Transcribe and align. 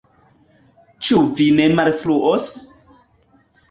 Ĉu 1.09 1.21
vi 1.41 1.49
ne 1.61 1.71
malfruos? 1.77 2.53